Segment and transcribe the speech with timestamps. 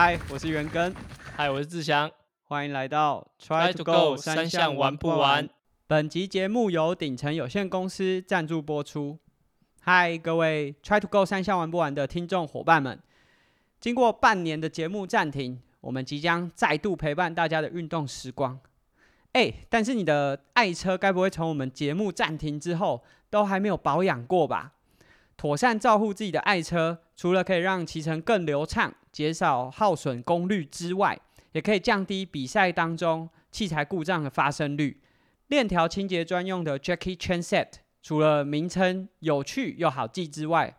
[0.00, 0.94] 嗨，我是元根，
[1.34, 2.08] 嗨，我是志祥，
[2.44, 5.50] 欢迎来到 Try to Go 三项玩不完。
[5.88, 9.18] 本集节目由鼎城有限公司赞助播出。
[9.80, 13.00] 嗨，各位 Try to Go 三项玩不完的听众伙伴们，
[13.80, 18.56] 经过半年的节目暂停，我们即将再度陪伴大家的运动时光。
[19.32, 24.74] 哎，但是你的爱车该不会从我们节目暂停之后都还没有保养过吧？
[25.36, 31.18] 妥善照顾自己的爱车，除了可以让骑乘更流畅、减少耗损功率之外，
[31.50, 35.00] 也可以降低比赛当中器材故障的发生率。
[35.48, 37.66] 链条清洁专用的 Jackie Chain Set，
[38.00, 40.76] 除了名称有趣又好记之外，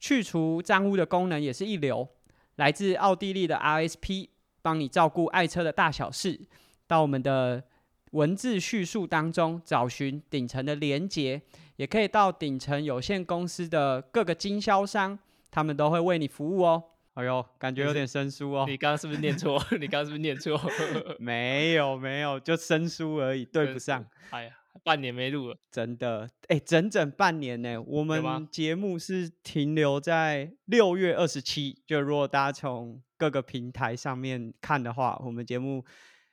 [0.00, 2.08] 去除脏污的功能也是一流。
[2.56, 4.30] 来自奥地利的 RSP，
[4.62, 6.40] 帮你照顾爱车的大小事。
[6.88, 7.62] 到我们的
[8.10, 11.42] 文字叙述当中找寻顶层的连接。
[11.76, 15.18] 也可以到顶层有限公司的各个经销商，
[15.56, 16.84] 他们都会为你服务哦。
[17.14, 18.66] 哎呦，感觉有点生疏哦。
[18.68, 19.58] 你刚刚是不是念错？
[19.80, 20.60] 你刚刚是不是念错？
[21.18, 24.04] 没有没有，就生疏而已，对不上。
[24.28, 24.52] 哎呀，
[24.84, 26.28] 半年没录了，真的。
[26.48, 27.80] 哎，整整半年呢。
[27.80, 31.82] 我们节目是停留在六月二十七。
[31.86, 35.82] 就如果大家从各个平台上面看的话，我们节目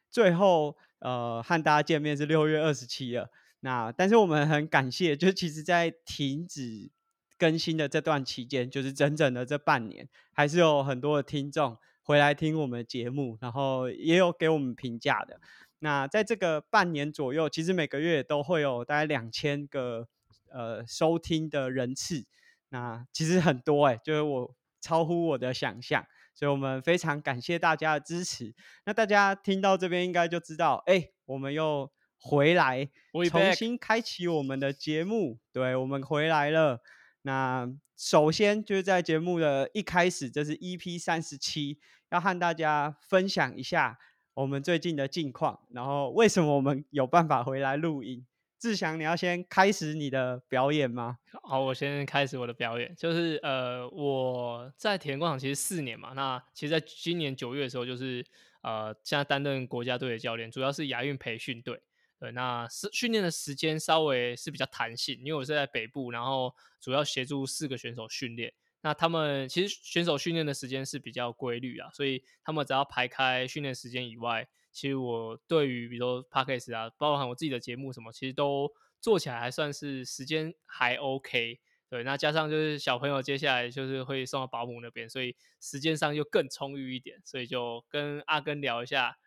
[0.09, 3.29] 最后呃和大家见面是六月二十七了。
[3.61, 6.91] 那但是我们很感谢，就其实，在停止
[7.37, 15.39] 更新的这段期间，就是整整的这半年，还是有很多的听众回来听我们的节目，然后也有给我们评价的。
[15.79, 20.07] 那在这个半年左右，其实每个月都会有大概两千个
[20.51, 22.25] 呃收听的人次，
[22.69, 28.53] 那其实很多哎，就是我超乎我的想象，所以我们非常感谢大家的支持。
[28.85, 31.91] 那大家听到这边应该就知道，哎，我们又。
[32.25, 32.89] 回来，
[33.29, 35.39] 重新开启我们的节目。
[35.51, 36.79] 对，我们回来了。
[37.23, 41.79] 那首先就是在节目的一开始，这是 EP 三十七，
[42.11, 43.97] 要和大家分享一下
[44.33, 48.25] 我们最近的近况，然后为什么我们有办法回来录音。
[48.59, 51.17] 志祥，你要先开始你的表演吗？
[51.43, 52.95] 好，我先开始我的表演。
[52.95, 58.25] 就是呃，我在田工厂其实四年嘛，那其实在今年九月的时候，就是
[58.61, 61.81] 呃，现在担任国家队的教练，主要是亚运培训队。
[62.23, 68.53] 对，那是训练的时间稍微是比较弹性，因为我是在北部，然后主要协助四个选手训练。
[68.79, 81.59] 那他们其实选手训练的时间是比较规律啊，所以他们只要排开训练时间以外，其实我对于比如说 p a c k a g e 啊，包含我自己的节目什么，其实都做起来还算是时间还 OK。
[81.89, 89.17] 对，那加上就是小朋友接下来就是会送到保姆那边，所以时间上又更充裕一点，所以就跟阿根聊一下。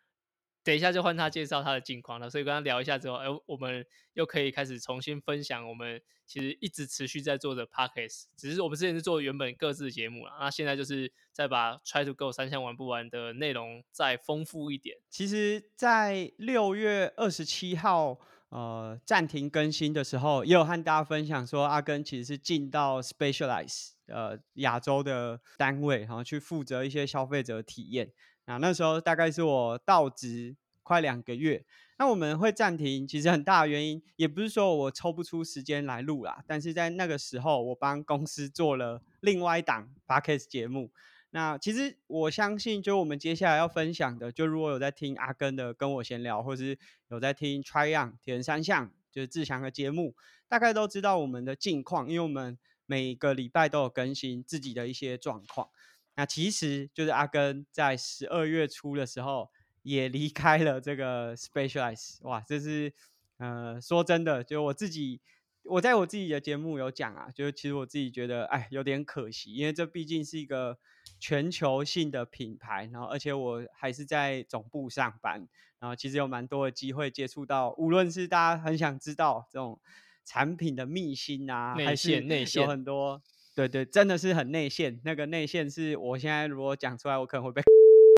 [0.66, 14.96] 等一下就换他介绍他的近况了，所以跟他聊一下之后，哎，我们又可以开始重新分享我们其实一直持续在做的 podcast，只是我们之前是做原本各自的节目了，那现在就是再把 try to go 三项玩不完的内容再丰富一点。
[15.08, 28.10] 其实，在六月二十七号呃暂停更新的时候，也有和大家分享说，阿根其实是进到 specialize 呃亚洲的单位，然后去负责一些消费者体验。
[28.46, 31.64] 那那时候大概是我到职快两个月，
[31.98, 40.90] 那我们会暂停，其实很大的原因也不是说我抽不出时间来录啦，但是在那个时候我帮公司做了另外一档 podcast 节目。
[41.30, 50.14] 那其实我相信，就我们接下来要分享的，就如果有在听阿根的跟我闲聊，或是有在听 Try On 铁人三项，就是志强的节目，
[50.48, 52.56] 大概都知道我们的近况，因为我们
[52.86, 55.68] 每个礼拜都有更新自己的一些状况。
[56.16, 59.50] 那其实就是阿根在十二月初的时候
[59.82, 62.92] 也离开了这个 Specialize，哇，这是
[63.36, 65.20] 呃说真的，就我自己
[65.64, 70.78] 我在我自己的节目有讲啊，就是其实我自己觉得哎有点可惜，因为这毕竟是一个
[71.20, 75.46] 全球性的品牌，然后而且我还是在总部上班，
[75.78, 79.78] 然后其实有蛮多的机会接触到，无论是大家很想知道这种
[80.24, 83.22] 产品的秘辛啊，还是内线有很多。
[83.56, 85.00] 对对，真的是很内线。
[85.02, 87.62] 那个内线是我现在如果讲出来，我可能会被。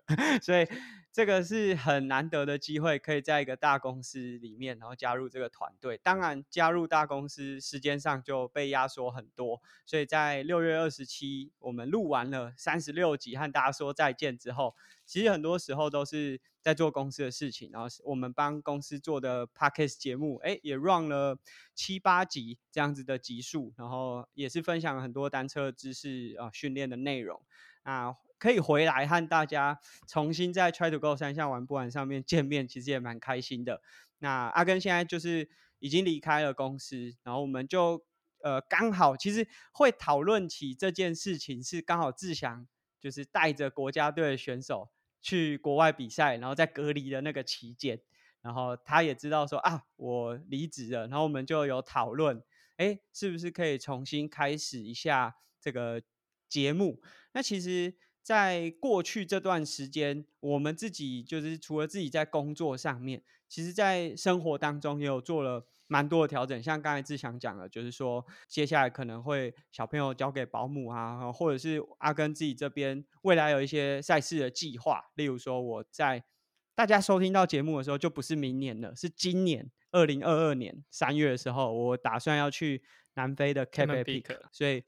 [0.43, 0.67] 所以
[1.11, 5.97] 这个是很难得的机会，可以在一个大公司里面，然后加入这个团队。
[6.03, 9.59] 当然，加入大公司时间上就被压缩很多。
[9.87, 17.71] 所以在六月二十七，我们录完了三十六集，和大家说再见之后，其实很多时候都是在做公司的事情。
[17.73, 21.39] 然后我们帮公司做的 podcast 节目，哎，也 run 了
[21.73, 27.41] 七八集这样子的集数，然后也是分享很多单车知识啊，训练的内容
[27.81, 28.15] 啊。
[28.39, 29.77] 可以回来和大家
[30.07, 33.81] 重新在 Try to Go 三项玩不玩上面见面，其实也蛮开心的。
[34.19, 35.49] 那阿根现在就是
[35.79, 38.03] 已经离开了公司，然后我们就
[38.41, 42.65] 呃刚好其实会讨论起这件事情，是刚好志祥
[42.99, 44.89] 就是带着国家队的选手
[45.21, 47.99] 去国外比赛，然后在隔离的那个期间，
[48.41, 52.41] 然后他也知道说啊，我离职了，然后我们就有讨论，
[52.77, 56.01] 哎，是不是可以重新开始一下这个
[56.47, 57.01] 节目？
[57.33, 57.95] 那其实。
[58.29, 66.61] 在过去这段时间，我们自己就是除了自己在工作上面，其实在生活当中也有做了蛮多的调整。
[66.61, 75.05] 像刚才志祥讲的，就是说接下来可能会小朋友交给保姆啊，或者是阿根自己这边未来有一些赛事的计划。
[75.15, 76.23] 例如说，我在
[76.75, 82.83] 大家收听到节目的时候，就不是明年了，是今年二零二二年三月的时候，我打算要去
[83.15, 84.83] 南非的 Cape Epic，所以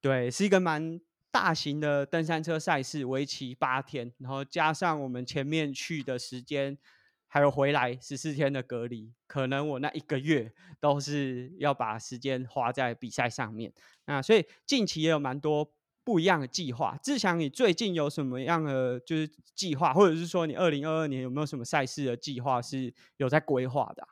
[0.00, 1.00] 对，是一个蛮。
[1.34, 6.78] 大型的登山车赛事为期八天，然后加上我们前面去的时间，
[7.26, 13.72] 还有回来十四天的隔离，可能我那一个月都是要把时间花在比赛上面。
[14.04, 15.68] 那所以近期也有蛮多
[16.04, 16.96] 不一样的计划。
[17.02, 24.06] 志强，你最近有什么样的就是计划，或者是说你二零二二年有没有什么赛事的计划是有在规划的？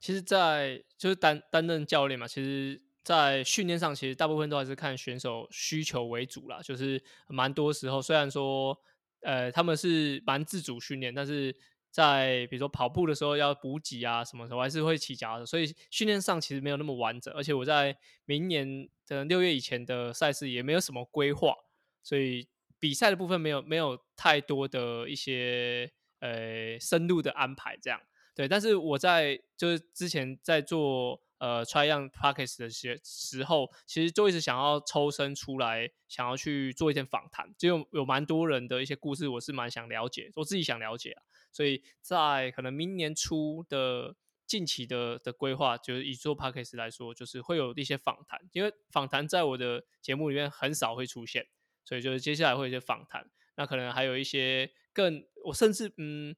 [0.00, 2.80] 其实，在就是担担任教练嘛，其实。
[3.04, 6.60] 在训练上，其实大部分都还是看选手需求为主啦。
[6.62, 8.78] 就是蛮多时候，虽然说，
[9.22, 11.52] 呃，他们是蛮自主训练，但是
[11.90, 17.34] 在比如说跑步的时候要补给啊，什么时候还是会起夹的，所以训练上其实没有那么完整。
[17.34, 21.56] 而且我在明年的六月以前的赛事也没有什么规划，
[22.04, 22.46] 所以
[22.78, 25.90] 比赛的部分没有没有太多的一些
[26.20, 27.76] 呃深入的安排。
[27.82, 28.00] 这样
[28.36, 31.20] 对，但是我在就是之前在做。
[31.42, 41.22] 呃，try on pockets 的些时候，其实就一直想要抽身出来，想要去做一点访谈，就有有蛮多人的一些故事，我是蛮想了解，我自己想了解啊。
[41.50, 44.14] 所以在可能明年初的
[44.46, 51.48] 近期的的规划，就是以做 pockets 来说，就是会有一些访谈，因为访谈在我的节目里面很少会出现，
[51.84, 56.36] 所以就是接下来会有一些访谈，那可能还有一些更，我甚至嗯。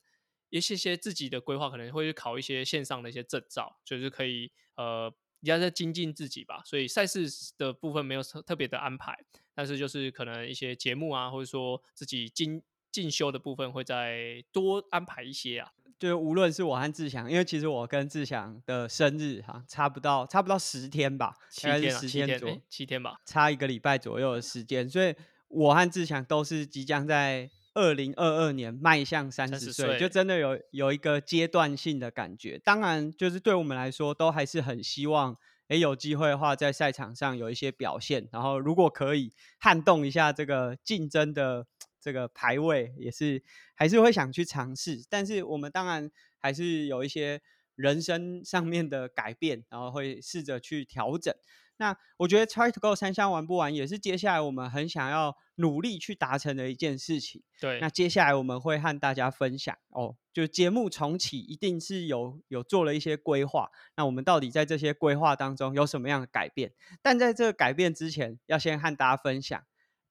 [0.55, 6.63] 一些些自己的规划可能会去考一些线上的一些证照，就是可以呃，要在精进自己吧。
[6.65, 7.27] 所以赛事
[7.59, 9.19] 的部分没有特别的安排，
[9.53, 12.63] 但是就是可能一些节目啊，或者说自己进
[12.93, 15.73] 进修的部分会再多安排一些啊。
[15.99, 25.13] 就无论是我和志祥，因为其实我跟志祥的生日哈，差不到差不到十天吧，七天十天左七天吧，差一个礼拜左右的时间，所以
[25.49, 27.51] 我和志祥都是即将在。
[27.75, 32.59] 二零二二年迈向三十岁，就真的有有一个阶段性的感觉。
[32.59, 35.37] 当然，就是对我们来说，都还是很希望，
[35.69, 38.29] 诶，有机会的话，在赛场上有一些表现。
[38.33, 41.67] 然后，如果可以撼动一下这个竞争的
[42.01, 43.43] 这个排位，也是
[43.75, 45.05] 还是会想去尝试。
[45.11, 47.41] 但是，我们当然还是有一些
[47.75, 51.35] 人生上面的改变，然后会试着去调整。
[51.77, 57.43] 那我觉得 try to go 三项玩不完，也是接下来我们很想要努力去达成的一件事情。
[57.61, 63.71] 对，那接下来我们会和大家分享哦，就节目重启一定是有有做了一些规划。
[63.97, 66.73] 那我们到底在这些规划当中有什么样的改变？
[67.03, 69.61] 但在这个改变之前，要先和大家分享，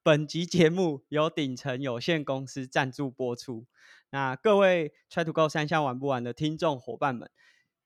[0.04, 3.66] 本集节目由鼎成有限公司赞助播出。
[4.10, 7.32] 那各位 try to go 三项玩不完的听众伙伴们。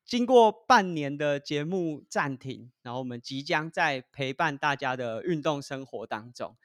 [0.07, 6.55] 经过半年的节目暂停，然后我们即将在陪伴大家的运动生活当中。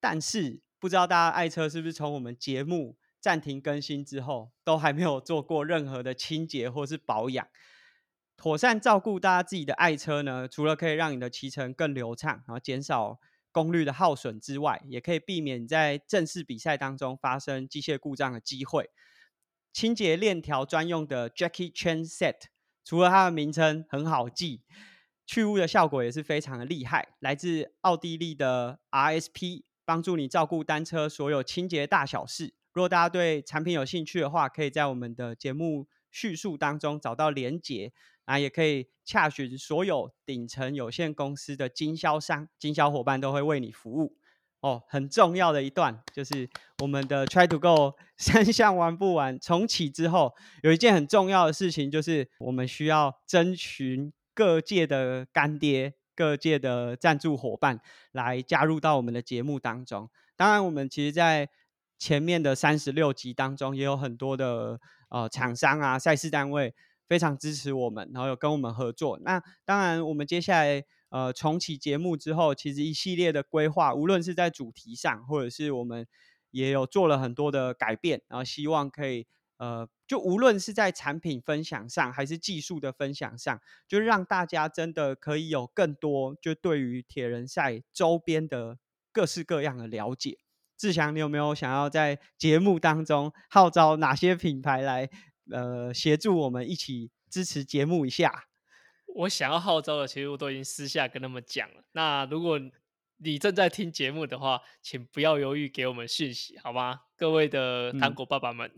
[0.00, 7.46] 但是不知道大家爱车是不是从我们节目暂停更新之后，都还没有做过任何的清洁或是保养，
[8.38, 10.48] 妥善照顾大家自己的爱车呢？
[10.48, 13.18] 除了可以让你的骑乘更流畅，然后减少
[13.52, 18.88] 功率的耗损之外，也可以避免在正式比赛当中发生机械故障的机会。
[19.74, 22.46] 清洁链条专用的 Jackie Chain Set。
[22.88, 24.62] 除了它的名称很好记，
[25.26, 27.06] 去污的效果也是非常的厉害。
[27.18, 32.54] 来自奥地利的 RSP，帮助你照顾单车所有清洁大小事。
[32.72, 37.92] 如果大家对产品有兴趣的话，可以在我们的节目叙述当中找到连结，
[38.24, 44.16] 啊，也可以洽询所有鼎成有限公司的经销商，经销伙伴都会为你服务。
[44.60, 46.48] 哦，很重要的一段就是
[46.80, 50.34] 我们的 Try to Go 三项玩不完重启之后，
[50.64, 60.10] 有一件很重要的事情，就是我们需要征询各界的干爹、各界的赞助伙伴来加入到我们的节目当中。
[60.36, 61.48] 当然，我们其实在
[61.96, 66.74] 前面的三十六集当中，也有很多的呃厂商啊、赛事单位
[67.08, 69.20] 非常支持我们，然后有跟我们合作。
[69.22, 70.84] 那当然，我们接下来。
[71.10, 76.06] 呃，重启节目之后，其实一系列的规划，无论是在主题上，或者是我们
[76.50, 88.78] 也有做了很多的改变，然后希望可以，呃，就无论是在产品分享上，还是技术的分享上，就让大家真的可以有更多，就对于铁人赛周边的
[89.10, 90.38] 各式各样的了解。
[90.76, 95.10] 志祥，你有没有想要在节目当中号召哪些品牌来
[95.50, 98.47] 呃协助我们一起支持节目一下？
[99.14, 101.82] 我想要号召的，其实我都已经私下跟他们讲了。
[101.92, 102.60] 那如果
[103.20, 107.00] 你正在听节目的话，请不要犹豫给我们讯息，好吗？
[107.16, 108.70] 各位的糖果爸爸们，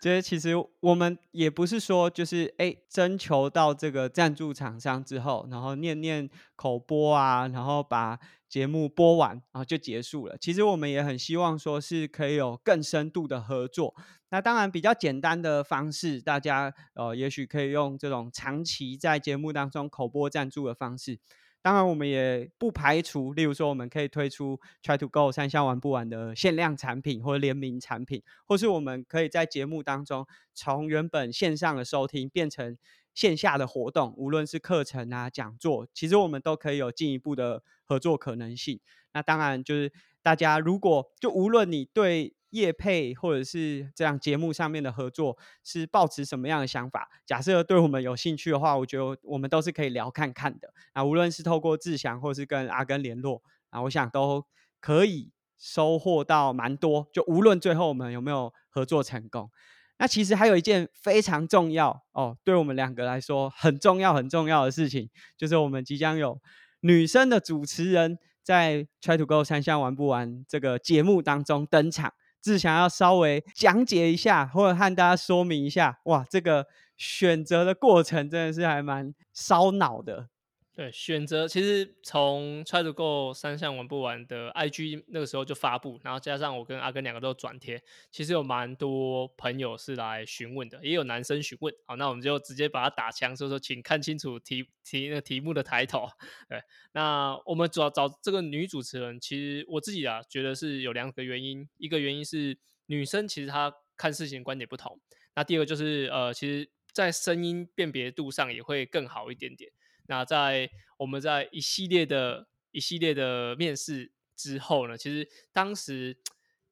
[0.00, 10.38] 这 些 其实我们也不是说就是哎征求到这个赞助厂商之后，然后念念口播啊，然后把节目播完，然后就结束了。
[10.38, 13.94] 其实我们也很希望说是可以有更深度的合作。
[14.30, 21.18] 那当然比较简单的方式，大家呃也许可以用这种长期在节目当中口播赞助的方式。
[21.62, 32.78] 当然，我们也不排除，例如说，我们可以推出 Try to Go 三项玩不完的限量产品或联名产品，或是我们可以在节目当中从原本线上的收听变成
[33.12, 38.80] 线下的活动，无论是课程啊、讲座，其实我们都可以有进一步的合作可能性。
[39.12, 47.08] 那当然就是大家如果就无论你对业配或者是这样节目上面的合作是抱持什么样的想法？
[47.24, 50.72] 假设对我们有兴趣的话，我觉得我们都是可以聊看看的。
[50.92, 54.44] 啊，无论是透过志祥或是跟阿根联络啊，我想都
[54.80, 57.06] 可以收获到蛮多。
[57.12, 59.50] 就无论最后我们有没有合作成功，
[59.98, 66.40] 那其实还有一件非常重要哦，对我们两个来说很重要很重要的事情，就是我们即将有
[66.80, 72.12] 女生的主持人在 Try to Go 三项玩不完这个节目当中登场。
[72.42, 76.66] 只想要稍微讲解一下，或者和大家说明一下，哇，这个
[76.96, 80.28] 选择的过程真的是还蛮烧脑的。
[80.72, 91.74] 对，选择其实从 Try to Go 三项玩不完的 IG 那个时候就发布，然后加上我跟阿根两个都转贴，其实有蛮多朋友是来询问的，也有男生询问。
[91.86, 96.08] 好，那我们就直接把它打枪，说说，请看清楚题题那个题目的抬头。
[96.48, 96.62] 对，
[96.92, 104.98] 那我们主要找这个女主持人，其实我自己啊觉得是有两个原因，一个原因是女生其实她看事情观点不同，
[105.34, 109.70] 那第二个就是呃，其实在声音辨别度上也会更好一点点。
[110.10, 116.18] 那在我们在一系列的一系列的面试之后呢，其实当时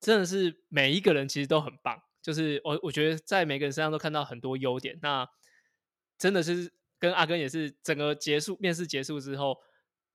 [0.00, 4.98] 真的是每一个人其实都很棒，就是我我觉得在每个人身上都看到很多优点。
[5.02, 5.24] 那
[6.18, 9.56] 真的是跟阿根也是整个结束面试结束之后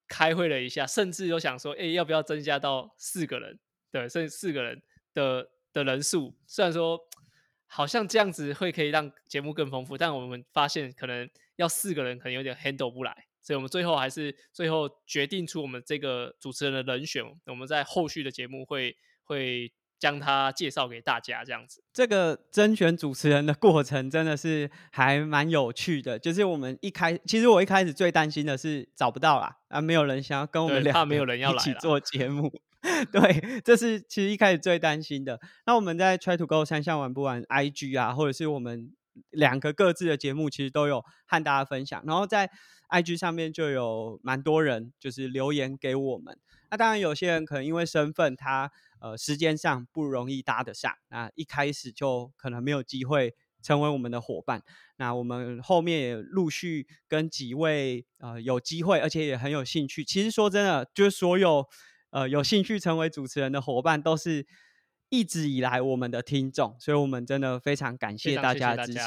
[0.09, 3.57] 开会了一下，甚至有想说，哎，要不要增加到四个人？
[3.89, 4.81] 对，剩四个人
[5.13, 6.99] 的的人数，虽然说
[7.67, 11.29] 好像这样子会可以让节目更丰富，但我们发现可能。
[11.55, 17.23] 要四个人可能有点 handle 不来，所以我们最后还是最后决定出我们这个主持人的人选。
[17.45, 21.83] 我们在后续的节目会会将他介绍给大家，这样子。
[21.93, 26.17] 这个甄选主持人的过程真的是还蛮有趣的。
[26.17, 32.51] 就是我们一开，其实我一开始最担心的是找不到啦，啊，没有人想要跟我们聊没有人要一起做节目。
[33.13, 35.39] 对，这是其实一开始最担心的。
[35.65, 38.91] 那我们在 Try to Go 三项玩不玩 IG 啊，或者是我们。
[39.29, 42.49] 两个各自的节目其实都有和大家分享，然后在
[42.89, 46.37] IG 上面就有蛮多人就是留言给我们。
[46.69, 54.63] 那当然有些人可能因为身份，他呃时间上不容易搭得上，那一开始就可能没有机会成为我们的伙伴。
[54.97, 60.03] 那我们后面也陆续跟几位呃有机会，而且也很有兴趣。
[60.03, 61.65] 其实说真的，就是所有
[62.09, 64.47] 呃有兴趣成为主持人的伙伴都是。
[65.13, 68.99] 一直以来我们的听众，所以我们真的非常感谢大家的支持。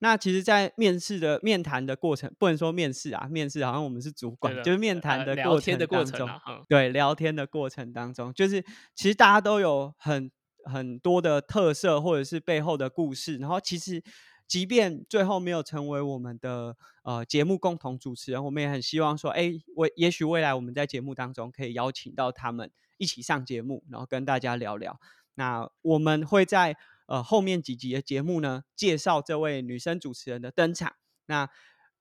[0.00, 6.28] 那其实，在面试的面谈的过程，不能说面试啊，面试好像我们是主管，就是面谈的过程当中，
[6.68, 8.60] 对聊天的过程当中，就是
[8.96, 10.28] 其实大家都有很
[10.64, 13.36] 很多的特色，或者是背后的故事。
[13.36, 14.02] 然后，其实
[14.48, 24.98] 即便最后没有成为我们的呃节目共同主持人，我们也很希望说，哎，我也许未来我们在节目当中可以邀请到他们一起上节目，然后跟大家聊聊。
[25.40, 30.92] 那我们会在呃后面几集的节目呢，介绍这位女生主持人的登场。
[31.24, 31.48] 那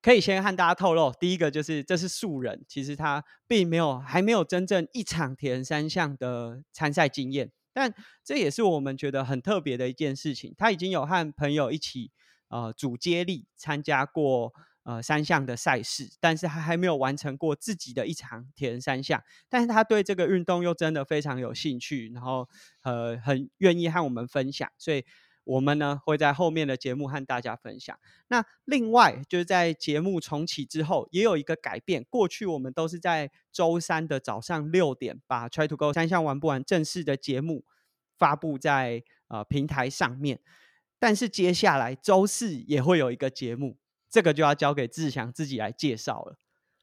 [0.02, 7.94] 可以先和大家透露，第一个就是这是素人，其实她并没有还没有真正一场铁人三项的参赛经验，但
[8.26, 10.54] 这也是我们觉得很特别的一件事情。
[10.58, 12.12] 她已经有和朋友一起
[12.50, 14.52] 呃组接力参加过。
[14.90, 22.50] 呃，三项的赛事，但是他还没有完成过自己的一场铁人三项，但是他对这个运动又真的非常有兴趣，然后
[22.82, 25.06] 呃很愿意和我们分享，所以
[25.44, 27.96] 我们呢会在后面的节目和大家分享。
[28.30, 37.64] 那另外就是在节目重启之后，也有一个改变，过去我们都是在周三的早上六点把 Try to Go 三项玩不完正式的节目
[38.18, 40.40] 发布在呃平台上面，
[40.98, 43.78] 但是接下来周四也会有一个节目。
[44.10, 46.36] 这个就要交给志祥自己来介绍了。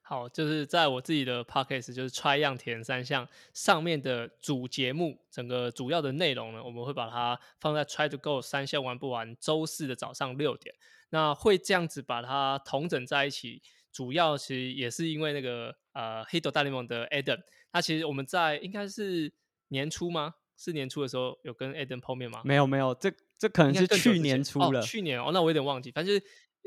[0.09, 10.73] 好，就是在我自己的 podcast，就是 try 样填三项上面的主节目，整个主要的内容呢，我们会把它放在 try to go 三项玩不完，周四的早上六点。
[11.11, 17.41] 那会这样子把它统整在一起，主要其实也是因为那个呃黑斗大联盟的 Adam，
[17.73, 19.33] 那其实我们在应该是
[19.71, 20.35] 年初吗？
[20.57, 22.43] 是年初的时候有跟 Adam 碰面吗？
[22.45, 24.81] 没有没有，这这可能是去年初了。
[24.83, 26.23] 去年哦，那我有点忘记，反正。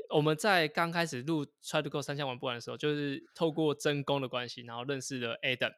[0.09, 5.71] 我们在刚开始录《Try to Go 三项玩不完》的时候，就是透过真功的关系，然后认识了 Adam。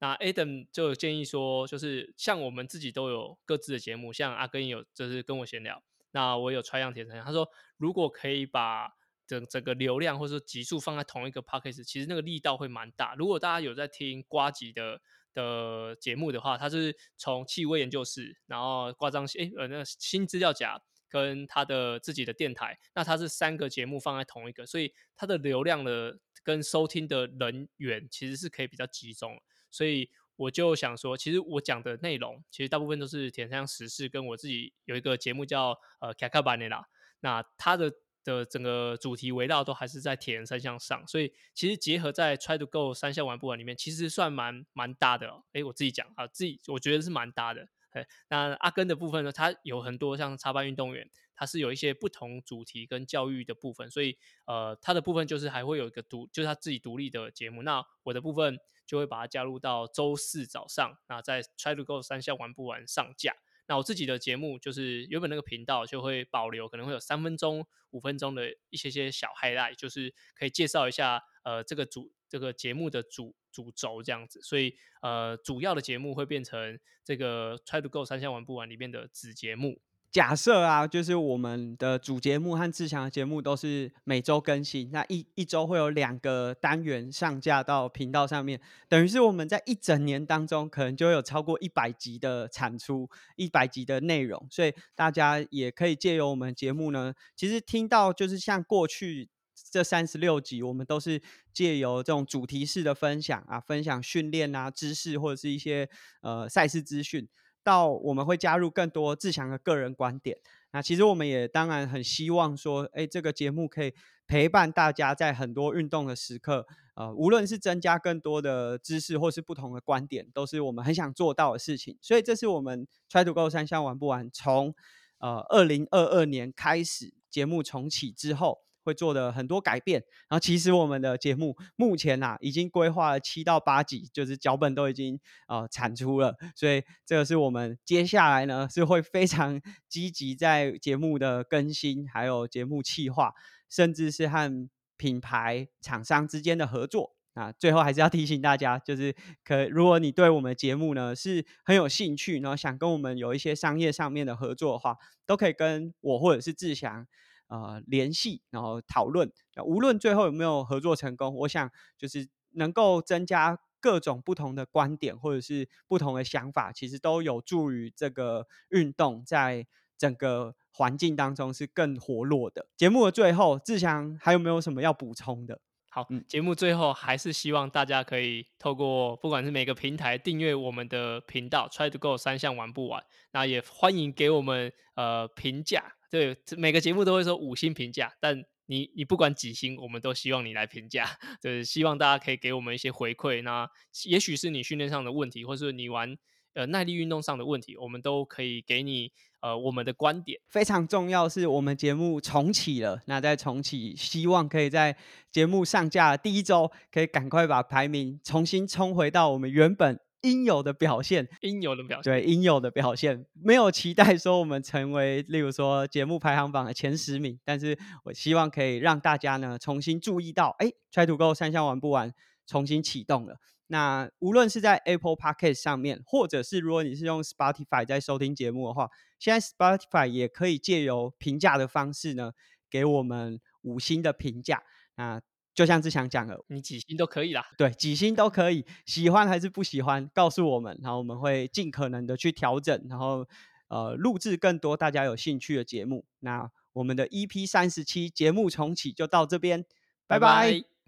[0.00, 5.82] 那 Adam 就建议说，就是像我们自己都有各自的节目，像阿根有就是跟我闲聊，
[6.12, 8.92] 那我有 Try 样铁三他说，如果可以把
[9.26, 13.14] 整整个流量或者说集数放在同一个 p o c k e t 其实那个力道会蛮大。
[13.14, 15.00] 如果大家有在听瓜吉的
[15.32, 20.82] 的节目的话，他是从气味研究室，然后挂张哎呃那新资料夹。
[21.10, 29.38] 跟他的自己的电台，那他是三个节目放在同一个，所以他的流量的跟收听的人员其实是可以比较集中。
[29.70, 36.86] 所以我就想说，其实我讲的内容其实大部分都是铁三项时事，跟我自己有一个节目叫呃卡卡巴内拉，
[37.20, 45.42] 那他的的整个主题围绕都还是在铁人三项上，所以其实结合在 Try to Go 三项玩不完里面，其实算蛮蛮搭的。
[45.52, 47.68] 哎，我自己讲啊，自己我觉得是蛮搭的。
[47.92, 49.32] 对，那阿根的部分呢？
[49.32, 54.16] 它有很多像插班运动员，它是有一些不同主题跟教育的部分，所以
[54.46, 57.62] 呃，它的部分就是还会有一个独，就是他自己独立的节目。
[57.62, 63.34] 那我的部分就会把它加入到周四早上，那在 Try to Go 三项玩不完上架。
[63.66, 73.34] 那我自己的节目就是原本那个频道就会保留，可能会有三分钟、五分钟的一些些小 highlight，就是可以介绍一下呃这个主这个节目的主。
[73.52, 74.72] 主轴这样子，所以
[75.02, 79.80] 呃，主要的节目会变成这个 Try to Go 三项玩不完里面的子节目。
[80.12, 99.28] 假设啊，就是我们的主节目和志强的节目都是每周更新，那一一周会有两个单元上架到频道上面，等于是我们在一整年当中可能就有超过一百集的产出，一百集的内容，所以大家也可以借由我们节目呢，其实听到就是像过去。
[99.70, 105.88] 这三十六集，我们都是借由这种主题式的分享啊，分享训练啊、知识或者是一些
[106.22, 107.28] 呃赛事资讯，
[107.62, 110.36] 到我们会加入更多志强的个人观点。
[110.72, 113.92] 那其实我们也当然很希望说，哎，这个节目可以
[114.26, 121.98] 陪伴大家在很多运动的时刻，呃，无论是增加更多的知识或是不同的观点，都是我们很想做到的事情。
[122.00, 124.74] 所以这是我们 Try to Go 三项玩不完，从
[125.18, 128.58] 呃二零二二年开始节目重启之后。
[128.82, 143.32] 会做的很多改变，然后其实我们的节目目前呐已经规划了七到八集，就是脚本都已经呃产出了，所以这个是我们接下来呢是会非常 积极在节目的更新，还有节目企划，
[143.68, 147.52] 甚至是和品牌厂商之间的合作啊。
[147.52, 149.14] 最后还是要提醒大家，就是
[149.44, 157.06] 可如果你对我们节目呢是很有兴趣，然后想跟我们有一些商业上面的合作的话，都可以跟我或者是志祥。
[157.50, 159.28] 呃，联系然后讨论，
[159.64, 169.66] 无论最后有没有合作成功，我想就是能够增加各种不同的观点或者是不同的想法，其实都有助于这个运动在
[169.98, 172.68] 整个环境当中是更活络的。
[172.76, 175.60] 节目的最后，志祥还有没有什么要补充的？
[175.90, 185.96] 好，节目最后还是希望大家可以透过不管是每个平台订阅我们的频道，Try to Go 三项玩不完，那也欢迎给我们呃评价。
[186.10, 191.06] 对，每个节目都会说五星评价，但你你不管几星，我们都希望你来评价，
[191.40, 193.42] 就是希望大家可以给我们一些回馈。
[193.42, 193.68] 那
[194.06, 196.16] 也许是你训练上的问题，或是你玩
[196.54, 200.40] 呃耐力运动上的问题，我们都可以给你呃我们的观点。
[200.48, 204.96] 非常重要是我们节目重启了，那在重启，希望可以在
[205.30, 210.00] 节目上架第一周，可以赶快把排名重新冲回到我们原本。
[210.22, 222.12] 应有的表现，应有的表现，对，应有的表现，没有期待说我们成为，例如说节目排行榜的前十名，但是我希望可以让大家呢重新注意到，哎，Try to Go 三项玩不完，
[222.46, 223.36] 重新启动了。
[223.68, 232.32] 那无论是在 Apple Podcast 上面，或者是如果你是用 Spotify 在收听节目的话，现在 Spotify 也可以借由评价的方式呢，
[232.68, 234.62] 给我们五星的评价。
[234.96, 235.22] 那
[235.54, 237.44] 就像志强讲的，你几星都可以啦。
[237.58, 243.26] 对，几星都可以，喜欢还是不喜欢，告诉我们，然后我们会尽可能的去调整，然后
[243.68, 246.04] 呃录制更多大家有兴趣的节目。
[246.20, 249.64] 那我们的 EP 三十七节目重启就到这边，
[250.06, 250.79] 拜拜。